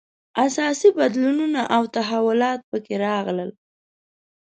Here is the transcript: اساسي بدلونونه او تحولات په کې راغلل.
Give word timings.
اساسي 0.45 0.89
بدلونونه 0.99 1.61
او 1.75 1.81
تحولات 1.95 2.59
په 2.69 2.77
کې 2.85 2.93
راغلل. 3.07 3.51